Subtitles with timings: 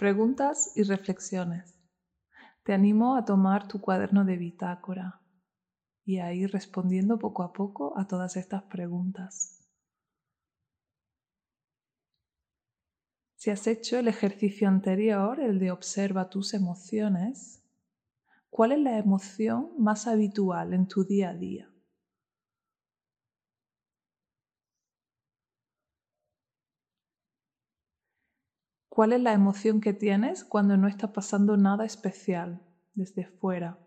[0.00, 1.76] Preguntas y reflexiones.
[2.64, 5.20] Te animo a tomar tu cuaderno de bitácora
[6.06, 9.60] y a ir respondiendo poco a poco a todas estas preguntas.
[13.36, 17.62] Si has hecho el ejercicio anterior, el de observa tus emociones,
[18.48, 21.69] ¿cuál es la emoción más habitual en tu día a día?
[28.90, 32.60] ¿Cuál es la emoción que tienes cuando no está pasando nada especial
[32.92, 33.78] desde fuera?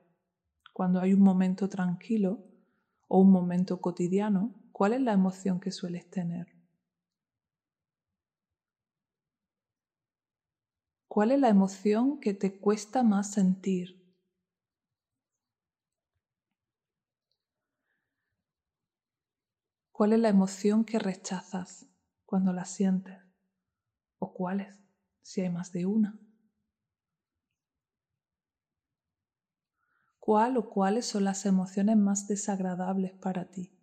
[0.72, 2.40] Cuando hay un momento tranquilo
[3.10, 6.48] o un momento cotidiano, ¿cuál es la emoción que sueles tener?
[11.10, 14.02] ¿Cuál es la emoción que te cuesta más sentir?
[19.92, 21.88] ¿Cuál es la emoción que rechazas
[22.26, 23.20] cuando la sientes?
[24.18, 24.83] ¿O cuáles,
[25.24, 26.18] si hay más de una?
[30.18, 33.76] ¿Cuál o cuáles son las emociones más desagradables para ti?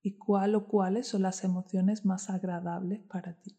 [0.00, 3.58] ¿Y cuál o cuáles son las emociones más agradables para ti?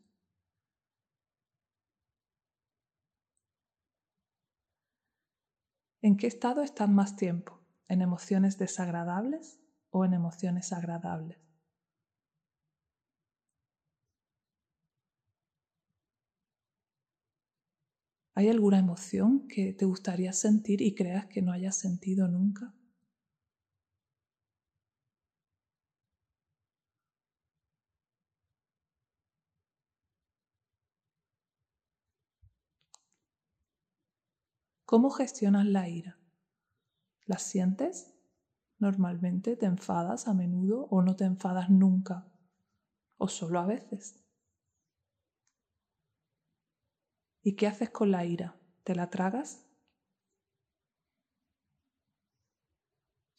[6.01, 7.61] ¿En qué estado estás más tiempo?
[7.87, 9.59] ¿En emociones desagradables
[9.91, 11.37] o en emociones agradables?
[18.37, 22.71] ¿Hay alguna emoción que te gustaría sentir y creas que no hayas sentido nunca?
[34.85, 36.17] ¿Cómo gestionas la ira?
[37.25, 38.13] ¿La sientes?
[38.79, 42.27] Normalmente te enfadas a menudo o no te enfadas nunca,
[43.17, 44.26] o solo a veces.
[47.47, 48.57] ¿Y qué haces con la ira?
[48.83, 49.65] ¿Te la tragas?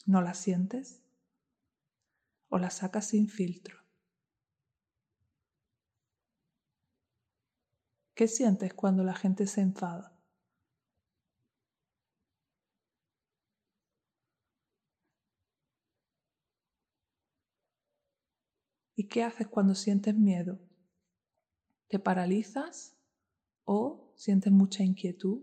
[0.06, 1.02] ¿No la sientes?
[2.48, 3.84] ¿O la sacas sin filtro?
[8.14, 10.18] ¿Qué sientes cuando la gente se enfada?
[18.96, 20.58] ¿Y qué haces cuando sientes miedo?
[21.88, 22.97] ¿Te paralizas
[23.70, 25.42] o sientes mucha inquietud?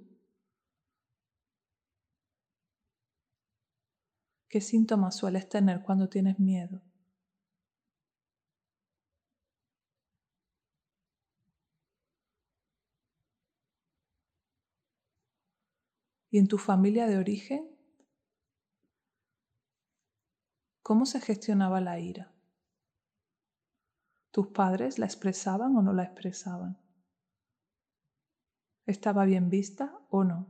[4.50, 6.81] ¿Qué síntomas sueles tener cuando tienes miedo?
[16.31, 17.69] ¿Y en tu familia de origen?
[20.81, 22.34] ¿Cómo se gestionaba la ira?
[24.31, 26.84] ¿Tus padres la expresaban o no la expresaban?
[28.85, 30.47] ¿Estaba bien vista o no?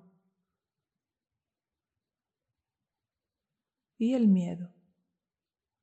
[3.98, 4.74] Y el miedo.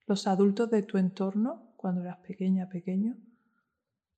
[0.06, 3.16] ¿Los adultos de tu entorno, cuando eras pequeña, pequeño,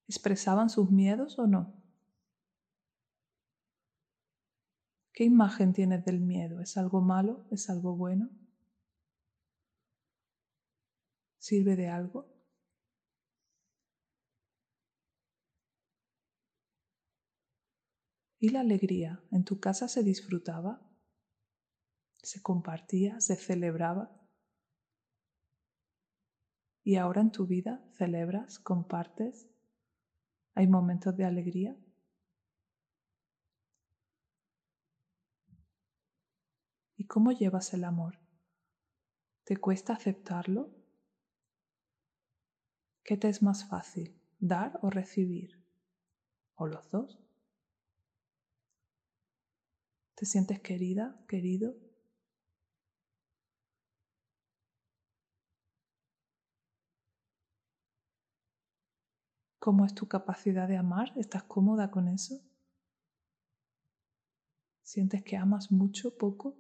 [0.09, 1.81] expresaban sus miedos o no?
[5.13, 6.61] ¿Qué imagen tienes del miedo?
[6.61, 7.47] ¿Es algo malo?
[7.53, 8.31] ¿Es algo bueno?
[11.39, 12.34] ¿Sirve de algo?
[18.45, 19.25] ¿Y la alegría?
[19.31, 20.79] ¿En tu casa se disfrutaba?
[22.23, 23.19] ¿Se compartía?
[23.19, 24.15] ¿Se celebraba?
[26.83, 28.59] ¿Y ahora en tu vida celebras?
[28.59, 29.49] ¿Compartes?
[30.53, 31.75] ¿Hay momentos de alegría?
[36.99, 38.19] ¿Y cómo llevas el amor?
[39.45, 40.69] ¿Te cuesta aceptarlo?
[43.05, 45.65] ¿Qué te es más fácil, dar o recibir?
[46.57, 47.24] ¿O los dos?
[50.17, 51.75] ¿Te sientes querida, querido?
[59.59, 61.13] ¿Cómo es tu capacidad de amar?
[61.17, 62.41] ¿Estás cómoda con eso?
[64.85, 66.57] ¿Sientes que amas mucho, poco?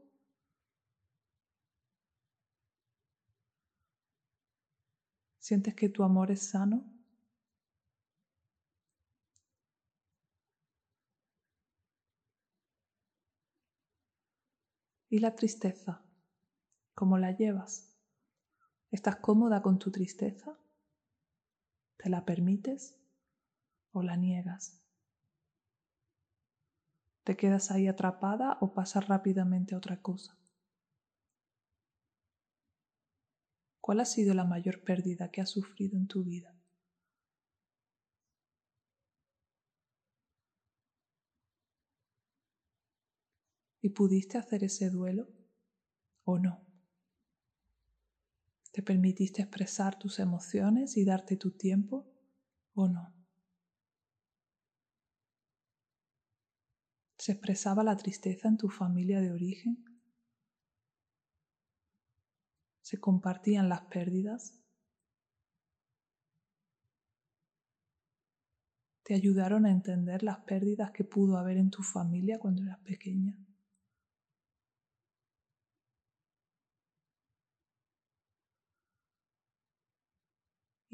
[5.38, 6.93] ¿Sientes que tu amor es sano?
[15.14, 16.02] ¿Y la tristeza?
[16.92, 17.86] ¿Cómo la llevas?
[18.90, 20.58] ¿Estás cómoda con tu tristeza?
[21.96, 22.96] ¿Te la permites
[23.92, 24.76] o la niegas?
[27.22, 30.36] ¿Te quedas ahí atrapada o pasas rápidamente a otra cosa?
[33.80, 36.56] ¿Cuál ha sido la mayor pérdida que has sufrido en tu vida?
[43.84, 45.28] ¿Y pudiste hacer ese duelo
[46.24, 46.64] o no?
[48.72, 52.06] ¿Te permitiste expresar tus emociones y darte tu tiempo
[52.72, 53.12] o no?
[57.18, 59.84] ¿Se expresaba la tristeza en tu familia de origen?
[62.80, 64.54] ¿Se compartían las pérdidas?
[69.02, 73.38] ¿Te ayudaron a entender las pérdidas que pudo haber en tu familia cuando eras pequeña?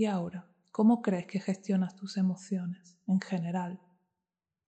[0.01, 3.83] Y ahora, ¿cómo crees que gestionas tus emociones en general?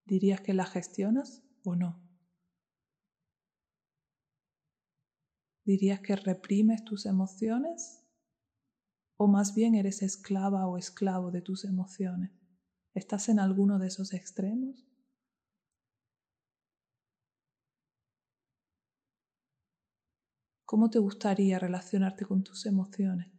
[0.05, 1.99] ¿Dirías que las gestionas o no?
[5.65, 8.01] ¿Dirías que reprimes tus emociones?
[9.17, 12.31] ¿O más bien eres esclava o esclavo de tus emociones?
[12.95, 14.85] ¿Estás en alguno de esos extremos?
[20.65, 23.32] ¿Cómo te gustaría relacionarte con tus emociones?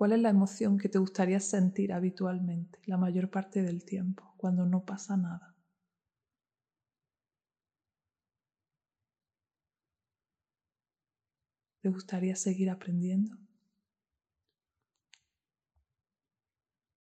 [0.00, 4.64] ¿Cuál es la emoción que te gustaría sentir habitualmente la mayor parte del tiempo, cuando
[4.64, 5.54] no pasa nada?
[11.82, 13.36] ¿Te gustaría seguir aprendiendo?